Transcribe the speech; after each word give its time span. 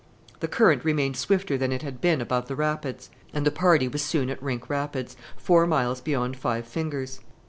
The 0.39 0.47
current 0.47 0.83
remained 0.83 1.15
swifter 1.15 1.59
than 1.59 1.71
it 1.71 1.83
had 1.83 2.01
been 2.01 2.21
above 2.21 2.47
the 2.47 2.55
rapids, 2.55 3.11
and 3.35 3.45
the 3.45 3.51
party 3.51 3.87
was 3.87 4.01
soon 4.01 4.31
at 4.31 4.41
Rink 4.41 4.67
Rapids, 4.67 5.15
four 5.37 5.67
miles 5.67 6.01
beyond 6.01 6.35
Five 6.37 6.67
Fingers. 6.67 7.19